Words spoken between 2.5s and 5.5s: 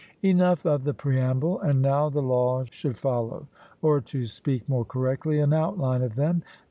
should follow; or, to speak more correctly,